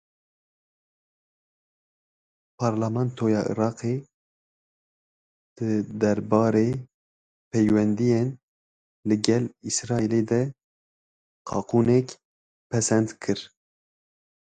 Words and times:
Parlamentoya 2.61 3.41
Iraqê 3.53 3.93
di 5.55 5.69
derbarê 6.01 6.67
peywendiyên 7.51 8.27
li 9.07 9.15
gel 9.25 9.43
Îsraîlê 9.69 10.21
de 10.29 10.41
qanûnek 11.47 12.07
pesend 12.69 13.07
kir. 13.21 13.39